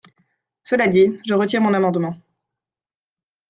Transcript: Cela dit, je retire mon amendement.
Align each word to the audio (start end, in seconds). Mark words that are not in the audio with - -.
Cela 0.63 0.87
dit, 0.87 1.19
je 1.27 1.35
retire 1.35 1.61
mon 1.61 1.75
amendement. 1.75 2.17